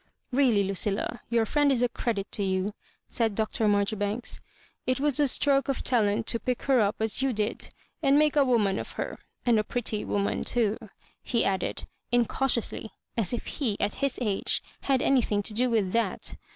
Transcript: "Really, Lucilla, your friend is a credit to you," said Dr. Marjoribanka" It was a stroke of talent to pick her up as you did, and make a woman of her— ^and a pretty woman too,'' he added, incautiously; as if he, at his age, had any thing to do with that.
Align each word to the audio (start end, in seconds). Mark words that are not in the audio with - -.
"Really, 0.31 0.63
Lucilla, 0.63 1.21
your 1.29 1.45
friend 1.45 1.71
is 1.71 1.83
a 1.83 1.87
credit 1.87 2.31
to 2.31 2.41
you," 2.41 2.69
said 3.07 3.35
Dr. 3.35 3.67
Marjoribanka" 3.67 4.39
It 4.87 4.99
was 4.99 5.19
a 5.19 5.27
stroke 5.27 5.69
of 5.69 5.83
talent 5.83 6.25
to 6.25 6.39
pick 6.39 6.63
her 6.63 6.79
up 6.81 6.95
as 6.99 7.21
you 7.21 7.33
did, 7.33 7.69
and 8.01 8.17
make 8.17 8.35
a 8.35 8.43
woman 8.43 8.79
of 8.79 8.93
her— 8.93 9.19
^and 9.45 9.59
a 9.59 9.63
pretty 9.63 10.03
woman 10.03 10.43
too,'' 10.43 10.89
he 11.21 11.45
added, 11.45 11.85
incautiously; 12.11 12.89
as 13.15 13.31
if 13.31 13.45
he, 13.45 13.79
at 13.79 13.93
his 14.01 14.17
age, 14.19 14.63
had 14.81 15.03
any 15.03 15.21
thing 15.21 15.43
to 15.43 15.53
do 15.53 15.69
with 15.69 15.91
that. 15.91 16.33